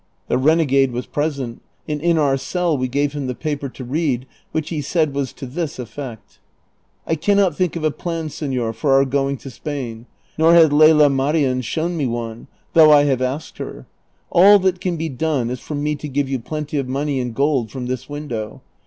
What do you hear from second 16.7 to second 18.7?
of money in gold from this window.